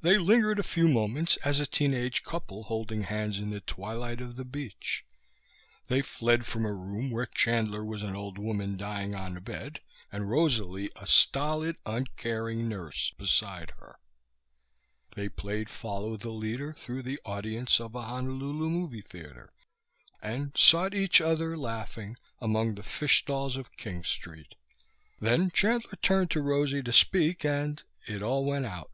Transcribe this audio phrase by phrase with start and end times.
[0.00, 4.18] They lingered a few moments as a teen age couple holding hands in the twilight
[4.22, 5.04] of the beach.
[5.88, 9.82] They fled from a room where Chandler was an old woman dying on a bed,
[10.10, 13.96] and Rosalie a stolid, uncaring nurse beside her.
[15.14, 19.52] They played follow the leader through the audience of a Honolulu movie theater,
[20.22, 24.54] and sought each other, laughing, among the fish stalls of King Street.
[25.20, 27.82] Then Chandler turned to Rosalie to speak and...
[28.06, 28.90] it all went out